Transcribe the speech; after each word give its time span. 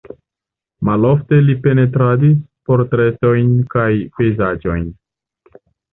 Malofte 0.87 1.37
li 1.49 1.55
pentradis 1.67 2.39
portretojn 2.71 3.53
kaj 3.75 3.87
pejzaĝojn. 4.17 4.89